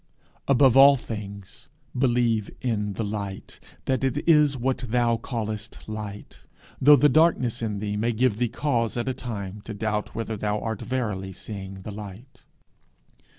Above 0.47 0.75
all 0.75 0.95
things 0.95 1.69
believe 1.95 2.49
in 2.59 2.93
the 2.93 3.03
light, 3.03 3.59
that 3.85 4.03
it 4.03 4.27
is 4.27 4.57
what 4.57 4.79
thou 4.87 5.15
callest 5.15 5.77
light, 5.87 6.41
though 6.81 6.95
the 6.95 7.07
darkness 7.07 7.61
in 7.61 7.77
thee 7.77 7.95
may 7.95 8.11
give 8.11 8.37
thee 8.39 8.49
cause 8.49 8.97
at 8.97 9.07
a 9.07 9.13
time 9.13 9.61
to 9.61 9.75
doubt 9.75 10.15
whether 10.15 10.35
thou 10.35 10.57
art 10.59 10.81
verily 10.81 11.31
seeing 11.31 11.83
the 11.83 11.91
light. 11.91 12.41